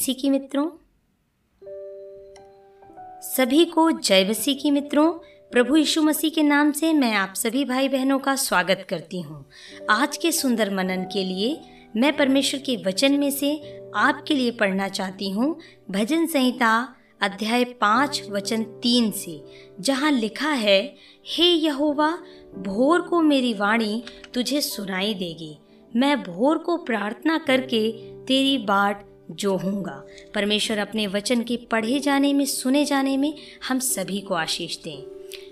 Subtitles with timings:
[0.00, 0.68] मसीह की मित्रों।
[3.20, 5.12] सभी को जय मसीह की मित्रों,
[5.52, 9.44] प्रभु यीशु मसीह के नाम से मैं आप सभी भाई बहनों का स्वागत करती हूँ।
[9.90, 11.60] आज के सुंदर मनन के लिए
[11.96, 15.58] मैं परमेश्वर के वचन में से आपके लिए पढ़ना चाहती हूँ
[15.90, 16.72] भजन संहिता
[17.22, 19.44] अध्याय पाँच, वचन तीन से,
[19.80, 20.96] जहाँ लिखा है,
[21.26, 22.10] हे यहोवा,
[22.58, 24.02] भोर को मेरी वाणी
[24.34, 25.56] तुझे सुनाई देगी।
[25.96, 27.90] मैं भोर को प्रार्थना करके
[28.24, 30.04] तेरी बाट जो हूँगा
[30.34, 33.34] परमेश्वर अपने वचन के पढ़े जाने में, सुने जाने में
[33.68, 35.02] हम सभी को आशीष दें।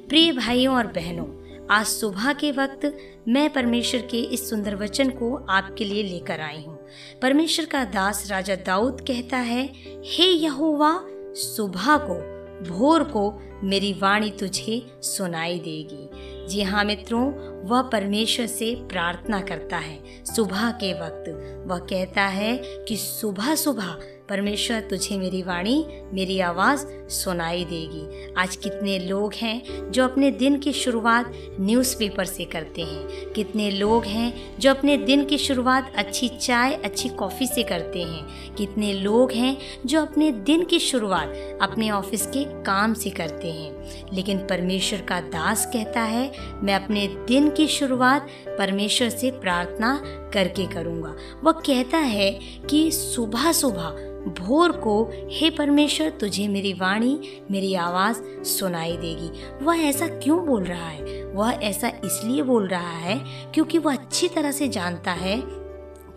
[0.08, 1.26] प्रिय भाइयों और बहनों,
[1.70, 6.62] आज सुबह के वक्त मैं परमेश्वर के इस सुंदर वचन को आपके लिए लेकर आई
[6.62, 6.86] हूँ।
[7.22, 9.72] परमेश्वर का दास राजा दाऊद कहता है,
[10.04, 11.00] हे यहोवा,
[11.34, 16.10] सुबह को भोर को मेरी वाणी तुझे सुनाई देगी।
[16.48, 17.32] जी हाँ मित्रों,
[17.68, 21.28] वह परमेश्वर से प्रार्थना करता है सुबह के वक्त।
[21.66, 23.96] वह कहता है कि सुबह सुबह
[24.28, 30.58] परमेश्वर तुझे मेरी वाणी, मेरी आवाज़ सुनाई देगी। आज कितने लोग हैं जो अपने दिन
[30.58, 36.28] की शुरुआत न्यूज़पेपर से करते हैं। कितने लोग हैं जो अपने दिन की शुरुआत अच्छी
[36.28, 41.90] चाय, अच्छी कॉफ़ी से करते हैं। कितने लोग हैं जो अपने दिन की शुरुआत अपने
[41.90, 47.50] ऑफ़िस के काम से करते हैं। लेकिन परमेश्वर का दास कहता है, मैं अपने दिन
[47.50, 48.26] की शुरुआत
[48.58, 50.00] परमेश्वर से प्रार्थना
[50.34, 57.20] करके करूँगा। वह कहता है कि सुबह सुबह भोर को, हे परमेश्वर, तुझे मेरी वाणी,
[57.50, 59.30] मेरी आवाज़ सुनाई देगी।
[59.64, 61.24] वह ऐसा क्यों बोल रहा है?
[61.24, 65.57] वह ऐसा इसलिए बोल रहा है क्योंकि वह अच्छी तरह से जानता है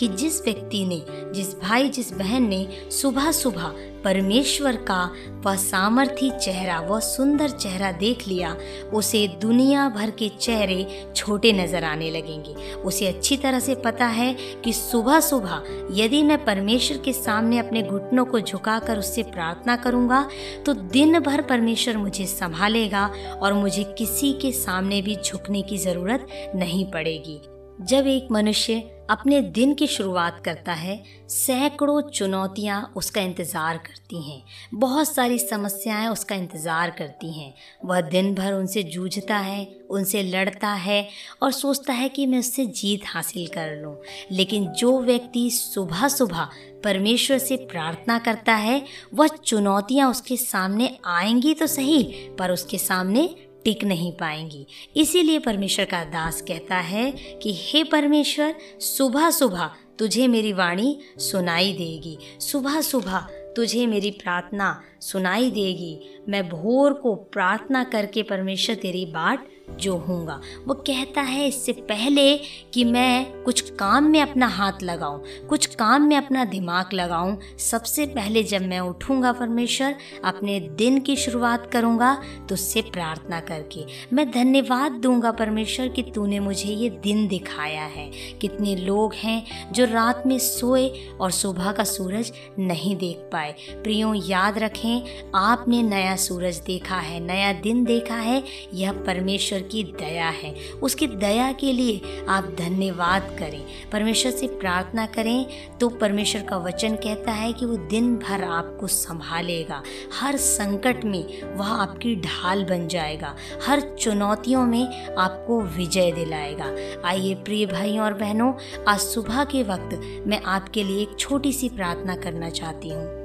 [0.02, 1.02] कि जिस व्यक्ति ने,
[1.33, 5.03] जिस भाई, जिस बहन ने सुबह सुबह परमेश्वर का
[5.45, 8.55] वह सामर्थी चेहरा, वह सुंदर चेहरा देख लिया,
[8.93, 14.33] उसे दुनिया भर के चेहरे छोटे नज़र आने लगेंगे। उसे अच्छी तरह से पता है
[14.63, 20.27] कि सुबह सुबह यदि मैं परमेश्वर के सामने अपने घुटनों को झुकाकर उससे प्रार्थना करूँगा
[20.65, 26.27] तो दिन भर परमेश्वर मुझे संभालेगा और मुझे किसी के सामने भी झुकने की ज़रूरत
[26.55, 27.42] नहीं पड़ेगी।
[27.81, 28.73] जब एक मनुष्य
[29.09, 34.43] अपने दिन की शुरुआत करता है, सैकड़ों चुनौतियाँ उसका इंतज़ार करती हैं।
[34.73, 37.53] बहुत सारी समस्याएँ उसका इंतज़ार करती हैं।
[37.86, 41.08] वह दिन भर उनसे जूझता है, उनसे लड़ता है
[41.43, 43.97] और सोचता है कि मैं उससे जीत हासिल कर लूँ।
[44.31, 46.49] लेकिन जो व्यक्ति सुबह सुबह
[46.83, 48.83] परमेश्वर से प्रार्थना करता है,
[49.14, 52.03] वह चुनौतियाँ उसके सामने आएँगी तो सही,
[52.39, 53.36] पर उसके सामने
[53.66, 60.27] टिक नहीं पाएँगी। इसीलिए परमेश्वर का दास कहता है कि, हे परमेश्वर, सुबह सुबह तुझे
[60.27, 63.17] मेरी वाणी सुनाई देगी। सुबह सुबह
[63.55, 70.39] तुझे मेरी प्रार्थना सुनाई देगी। मैं भोर को प्रार्थना करके परमेश्वर तेरी बाट जो हूँगा
[70.67, 72.38] वो कहता है, इससे पहले
[72.73, 78.06] कि मैं कुछ काम में अपना हाथ लगाऊँ, कुछ काम में अपना दिमाग लगाऊँ, सबसे
[78.08, 79.95] पहले जब मैं उठूँगा परमेश्वर,
[80.26, 82.14] अपने दिन की शुरुआत करूँगा
[82.50, 88.10] तो उससे प्रार्थना करके। मैं धन्यवाद दूँगा परमेश्वर कि तूने मुझे ये दिन दिखाया है।
[88.42, 94.14] कितने लोग हैं जो रात में सोए और सुबह का सूरज नहीं देख पाए। प्रियो,
[94.16, 94.90] याद रखें
[95.35, 98.43] आपने नया सूरज देखा है, नया दिन देखा है,
[98.73, 100.53] यह परमेश्वर की दया है।
[100.83, 105.45] उसकी दया के लिए आप धन्यवाद करें। परमेश्वर से प्रार्थना करें
[105.79, 109.81] तो परमेश्वर का वचन कहता है कि वो दिन भर आपको संभालेगा।
[110.13, 113.35] हर संकट में वह आपकी ढाल बन जाएगा।
[113.65, 116.73] हर चुनौतियों में आपको विजय दिलाएगा।
[117.05, 118.53] आइए प्रिय भाइयों और बहनों,
[118.87, 123.20] आज सुबह के वक्त मैं आपके लिए एक छोटी सी प्रार्थना करना चाहती हूँ।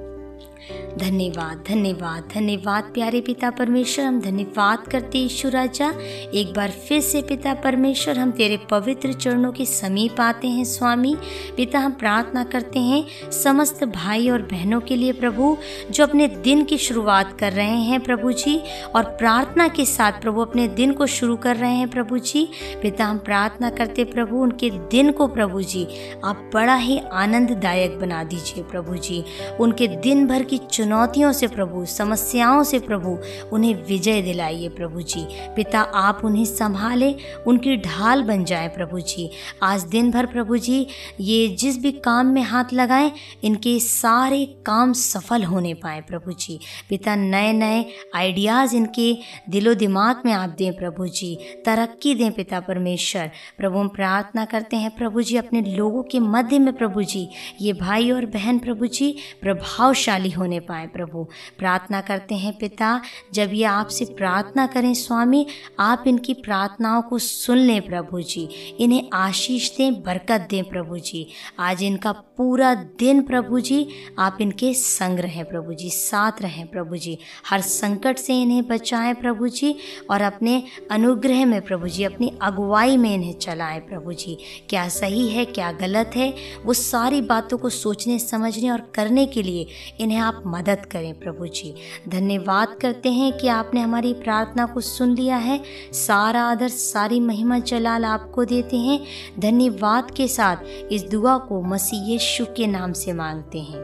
[0.73, 5.93] धन्यवाद धन्यवाद धन्यवाद प्यारे पिता परमेश्वर। हम धन्यवाद करते ईश्वर राजा।
[6.35, 11.17] एक बार फिर से पिता परमेश्वर, हम तेरे पवित्र चरणों के समीप आते हैं स्वामी।
[11.57, 15.57] पिता, हम प्रार्थना करते हैं समस्त भाई और बहनों के लिए प्रभु,
[15.91, 18.61] जो अपने दिन की शुरुआत कर रहे हैं प्रभु जी,
[18.95, 22.49] और प्रार्थना के साथ प्रभु अपने दिन को शुरू कर रहे हैं प्रभु जी।
[22.83, 25.87] पिता, हम प्रार्थना करते प्रभु, उनके दिन को प्रभु जी,
[26.25, 29.25] आप बड़ा ही आनंददायक बना दीजिए प्रभु जी।
[29.61, 33.19] उनके दिन भर की की चुनौतियों से प्रभु, समस्याओं से प्रभु,
[33.53, 37.15] उन्हें विजय दिलाइए प्रभु जी। पिता, आप उन्हें संभालें,
[37.47, 39.31] उनकी ढाल बन जाए प्रभु जी।
[39.63, 40.87] आज दिन भर प्रभु जी,
[41.21, 43.13] ये जिस भी काम में हाथ लगाएँ,
[43.45, 47.85] इनके सारे काम सफल होने पाए प्रभु जी। पिता नए नए
[48.15, 49.17] आइडियाज़ इनके
[49.51, 54.77] दिलो दिमाग में आप दें प्रभु जी। तरक्की दें पिता परमेश्वर। प्रभु, हम प्रार्थना करते
[54.77, 57.29] हैं प्रभु जी, अपने लोगों के मध्य में प्रभु जी।
[57.61, 61.27] ये भाई और बहन प्रभु जी, प्रभावशाली शक्तिशाली होने पाए, प्रभु।
[61.59, 63.03] प्रार्थना करते हैं पिता,
[63.35, 65.47] जब ये आपसे प्रार्थना करें, स्वामी,
[65.81, 68.49] आप इनकी प्रार्थनाओं को सुन लें प्रभु जी।
[68.81, 71.27] इन्हें आशीष दें, बरकत दें प्रभु जी।
[71.59, 73.89] आज इनका पूरा दिन प्रभु जी,
[74.19, 79.15] आप इनके संग रहें प्रभु जी, साथ रहें प्रभु जी। हर संकट से इन्हें बचाएँ
[79.15, 79.75] प्रभु जी
[80.11, 84.39] और अपने अनुग्रह में प्रभु जी, अपनी अगुवाई में इन्हें चलाएँ प्रभु जी।
[84.69, 86.35] क्या सही है, क्या गलत है,
[86.65, 89.67] वो सारी बातों को सोचने, समझने और करने के लिए
[90.01, 91.75] इन्हें आप मदद करें प्रभु जी।
[92.09, 95.63] धन्यवाद करते हैं कि आपने हमारी प्रार्थना को सुन लिया है।
[95.93, 99.01] सारा आदर, सारी महिमा जलाल आपको देते हैं।
[99.39, 100.57] धन्यवाद के साथ
[100.93, 103.83] इस दुआ को मसीह यीशु के नाम से मांगते हैं।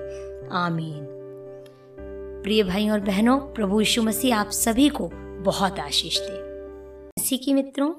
[0.52, 1.08] आमीन।
[2.44, 5.10] प्रिय भाई और बहनों, प्रभु यीशु मसीह आप सभी को
[5.42, 6.42] बहुत आशीष दे।
[7.18, 7.92] इसी की मित्रों,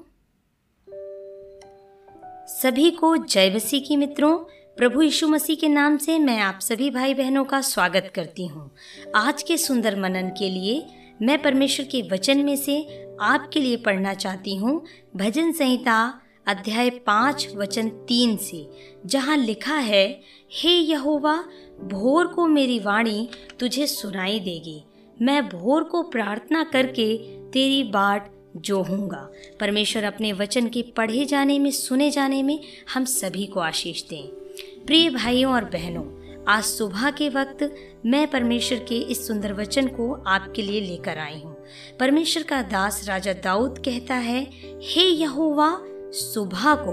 [2.46, 4.38] सभी को जय मसीह की मित्रों
[4.76, 8.70] प्रभु यीशु मसीह के नाम से मैं आप सभी भाई बहनों का स्वागत करती हूँ।
[9.16, 10.86] आज के सुंदर मनन के लिए
[11.22, 14.84] मैं परमेश्वर के वचन में से आपके लिए पढ़ना चाहती हूँ।
[15.16, 18.70] भजन संहिता अध्याय पाँच, वचन तीन से,
[19.06, 20.20] जहाँ लिखा है,
[20.52, 21.36] हे यहोवा,
[21.80, 23.28] भोर को मेरी वाणी
[23.60, 24.84] तुझे सुनाई देगी।
[25.22, 27.16] मैं भोर को प्रार्थना करके
[27.50, 29.28] तेरी बाट जोहूँगा।
[29.60, 32.60] परमेश्वर अपने वचन के पढ़े जाने में, सुने जाने में
[32.94, 34.43] हम सभी को आशीष दें।
[34.86, 36.04] प्रिय भाइयों और बहनों,
[36.48, 37.74] आज सुबह के वक्त
[38.06, 41.64] मैं परमेश्वर के इस सुंदर वचन को आपके लिए लेकर आई हूँ।
[42.00, 44.50] परमेश्वर का दास राजा दाऊद कहता है,
[44.82, 45.78] हे यहोवा,
[46.12, 46.92] सुबह को,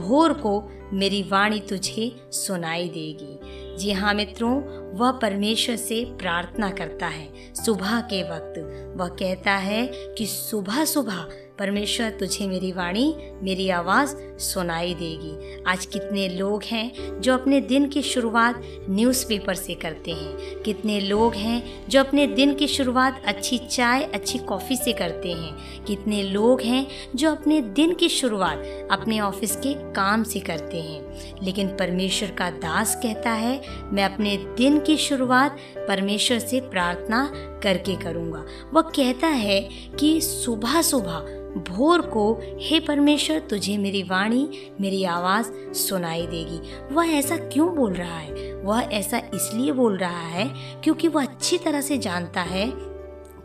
[0.00, 3.40] भोर को मेरी वाणी तुझे सुनाई देगी।
[3.76, 4.62] जी हाँ मित्रों,
[4.98, 8.54] वह परमेश्वर से प्रार्थना करता है। सुबह के वक्त
[8.96, 15.86] वह कहता है कि सुबह सुबह परमेश्वर तुझे मेरी वाणी, मेरी आवाज़ सुनाई देगी। आज
[15.86, 21.88] कितने लोग हैं जो अपने दिन की शुरुआत न्यूज़पेपर से करते हैं। कितने लोग हैं
[21.88, 26.86] जो अपने दिन की शुरुआत अच्छी चाय, अच्छी कॉफ़ी से करते हैं। कितने लोग हैं
[27.14, 32.50] जो अपने दिन की शुरुआत अपने ऑफ़िस के काम से करते हैं। लेकिन परमेश्वर का
[32.50, 35.56] दास कहता है, मैं अपने दिन की शुरुआत
[35.88, 37.30] परमेश्वर से प्रार्थना
[37.62, 38.44] करके करूँगा।
[38.74, 39.68] वह कहता है
[40.00, 44.48] कि सुबह सुबह भोर को, हे परमेश्वर, तुझे मेरी वाणी,
[44.80, 46.60] मेरी आवाज़ सुनाई देगी।
[46.94, 48.54] वह ऐसा क्यों बोल रहा है?
[48.54, 50.50] वह ऐसा इसलिए बोल रहा है
[50.80, 52.95] क्योंकि वह अच्छी तरह से जानता है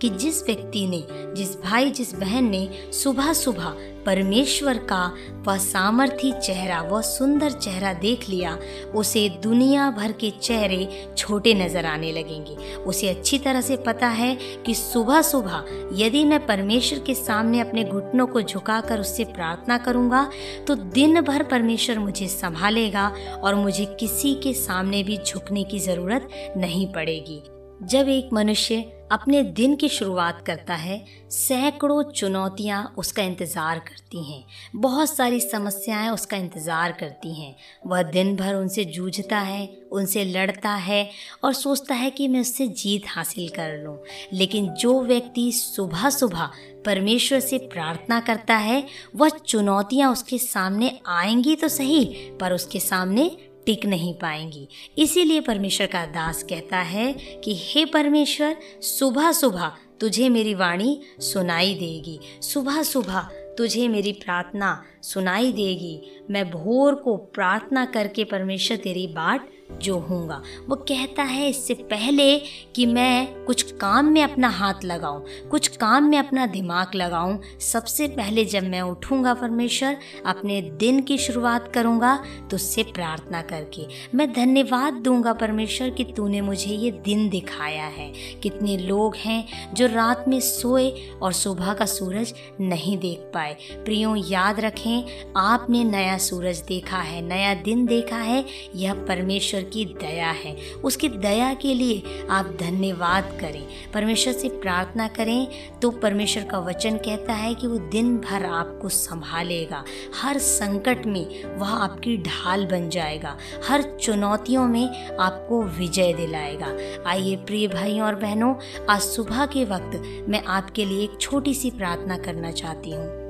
[0.01, 1.03] कि जिस व्यक्ति ने,
[1.35, 3.73] जिस भाई, जिस बहन ने सुबह सुबह
[4.05, 5.05] परमेश्वर का
[5.47, 8.57] वह सामर्थी चेहरा, वह सुंदर चेहरा देख लिया,
[8.95, 14.35] उसे दुनिया भर के चेहरे छोटे नज़र आने लगेंगे। उसे अच्छी तरह से पता है
[14.65, 15.63] कि सुबह सुबह
[15.93, 20.29] यदि मैं परमेश्वर के सामने अपने घुटनों को झुकाकर उससे प्रार्थना करूँगा
[20.67, 23.07] तो दिन भर परमेश्वर मुझे संभालेगा
[23.43, 26.27] और मुझे किसी के सामने भी झुकने की ज़रूरत
[26.57, 27.41] नहीं पड़ेगी।
[27.87, 34.43] जब एक मनुष्य अपने दिन की शुरुआत करता है, सैकड़ों चुनौतियाँ उसका इंतज़ार करती हैं,
[34.75, 37.55] बहुत सारी समस्याएँ उसका इंतज़ार करती हैं।
[37.87, 41.09] वह दिन भर उनसे जूझता है, उनसे लड़ता है
[41.43, 43.97] और सोचता है कि मैं उससे जीत हासिल कर लूँ।
[44.33, 46.49] लेकिन जो व्यक्ति सुबह सुबह
[46.85, 48.83] परमेश्वर से प्रार्थना करता है,
[49.15, 52.05] वह चुनौतियाँ उसके सामने आएँगी तो सही,
[52.41, 53.29] पर उसके सामने
[53.65, 54.67] टिक नहीं पाएँगी।
[54.97, 61.73] इसीलिए परमेश्वर का दास कहता है कि, हे परमेश्वर, सुबह सुबह तुझे मेरी वाणी सुनाई
[61.75, 63.19] देगी। सुबह सुबह
[63.57, 69.49] तुझे मेरी प्रार्थना सुनाई देगी। मैं भोर को प्रार्थना करके परमेश्वर तेरी बाट
[69.79, 72.37] जो हूँगा वो कहता है, इससे पहले
[72.75, 78.07] कि मैं कुछ काम में अपना हाथ लगाऊँ, कुछ काम में अपना दिमाग लगाऊँ, सबसे
[78.09, 82.15] पहले जब मैं उठूँगा परमेश्वर, अपने दिन की शुरुआत करूँगा
[82.49, 83.85] तो उससे प्रार्थना करके
[84.15, 88.11] मैं धन्यवाद दूँगा परमेश्वर कि तूने मुझे ये दिन दिखाया है।
[88.43, 90.89] कितने लोग हैं जो रात में सोए
[91.21, 97.21] और सुबह का सूरज नहीं देख पाए। प्रियो, याद रखें, आपने नया सूरज देखा है,
[97.21, 98.43] नया दिन देखा है,
[98.75, 104.49] यह परमेश्वर परमेश्वर की दया है। उसकी दया के लिए आप धन्यवाद करें। परमेश्वर से
[104.49, 105.47] प्रार्थना करें
[105.79, 109.83] तो परमेश्वर का वचन कहता है कि वो दिन भर आपको संभालेगा।
[110.21, 113.37] हर संकट में वह आपकी ढाल बन जाएगा।
[113.67, 116.75] हर चुनौतियों में आपको विजय दिलाएगा।
[117.09, 118.55] आइए प्रिय भाइयों और बहनों,
[118.89, 123.20] आज सुबह के वक्त मैं आपके लिए एक छोटी सी प्रार्थना करना चाहती हूँ।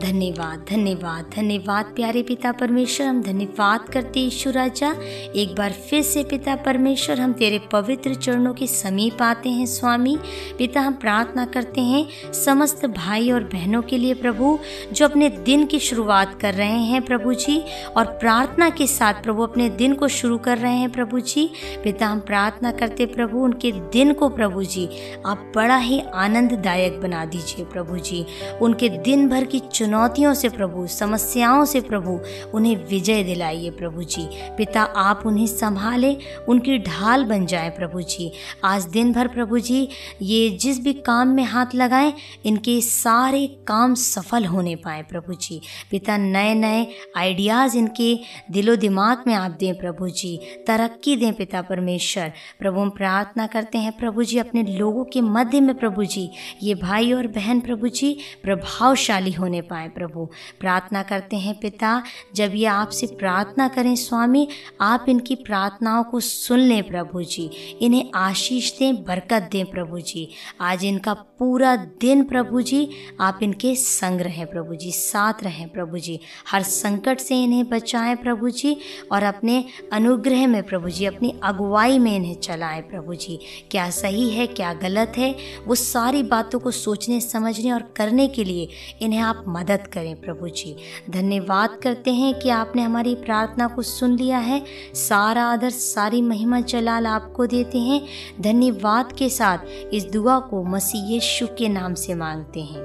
[0.00, 4.94] धन्यवाद धन्यवाद धन्यवाद प्यारे पिता परमेश्वर। हम धन्यवाद करते ईश्वर राजा।
[5.36, 10.18] एक बार फिर से पिता परमेश्वर, हम तेरे पवित्र चरणों के समीप आते हैं स्वामी।
[10.58, 14.58] पिता, हम प्रार्थना करते हैं समस्त भाई और बहनों के लिए प्रभु,
[14.92, 17.62] जो अपने दिन की शुरुआत कर रहे हैं प्रभु जी,
[17.96, 21.50] और प्रार्थना के साथ प्रभु अपने दिन को शुरू कर रहे हैं प्रभु जी।
[21.84, 24.88] पिता, हम प्रार्थना करते प्रभु, उनके दिन को प्रभु जी,
[25.26, 28.26] आप बड़ा ही आनंददायक बना दीजिए प्रभु जी।
[28.62, 32.20] उनके दिन भर की चुनौतियों से प्रभु, समस्याओं से प्रभु,
[32.54, 36.16] उन्हें विजय दिलाइए प्रभु जी। पिता, आप उन्हें संभाले,
[36.48, 38.32] उनकी ढाल बन जाए प्रभु जी।
[38.64, 39.88] आज दिन भर प्रभु जी,
[40.22, 42.12] ये जिस भी काम में हाथ लगाएँ,
[42.44, 45.60] इनके सारे काम सफल होने पाए प्रभु जी।
[45.90, 46.86] पिता नए नए
[47.16, 48.18] आइडियाज़ इनके
[48.50, 53.78] दिलो दिमाग में आप दें प्रभु जी। तरक्की दें पिता परमेश्वर। प्रभु, हम प्रार्थना करते
[53.78, 56.30] हैं प्रभु जी, अपने लोगों के मध्य में प्रभु जी।
[56.62, 60.28] ये भाई और बहन प्रभु जी, प्रभावशाली होने पाए, प्रभु।
[60.60, 62.02] प्रार्थना करते हैं पिता,
[62.34, 64.48] जब ये आपसे प्रार्थना करें, स्वामी,
[64.80, 67.50] आप इनकी प्रार्थनाओं को सुन लें, प्रभु जी।
[67.80, 70.28] इन्हें आशीष दें, बरकत दें, प्रभु जी।
[70.60, 72.88] आज इनका पूरा दिन, प्रभु जी,
[73.20, 78.16] आप इनके संग रहें, प्रभु जी, साथ रहें, प्रभु जी। हर संकट से इन्हें बचाएँ,
[78.16, 78.76] प्रभु जी,
[79.12, 83.38] और अपने अनुग्रह में, प्रभु जी, अपनी अगुवाई में इन्हें चलाएँ, प्रभु जी।
[83.70, 85.36] क्या सही है, क्या गलत है,
[85.66, 88.68] वो सारी बातों को सोचने, समझने और करने के लिए
[89.02, 90.76] इन्हें आप मदद करें प्रभु जी।
[91.10, 94.64] धन्यवाद करते हैं कि आपने हमारी प्रार्थना को सुन लिया है।
[94.94, 98.06] सारा आदर, सारी महिमा जलाल आपको देते हैं।
[98.40, 99.58] धन्यवाद के साथ
[99.92, 102.82] इस दुआ को मसीह यीशु के नाम से मांगते हैं।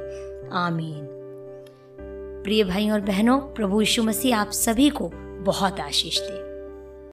[0.49, 1.07] आमीन।
[2.43, 6.50] प्रिय भाई और बहनों, प्रभु यीशु मसीह आप सभी को बहुत आशीष दे।